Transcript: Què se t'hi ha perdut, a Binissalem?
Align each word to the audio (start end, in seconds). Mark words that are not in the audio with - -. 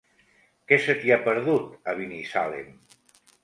Què 0.71 0.79
se 0.85 0.95
t'hi 1.03 1.13
ha 1.17 1.21
perdut, 1.29 1.69
a 1.93 1.97
Binissalem? 2.03 2.77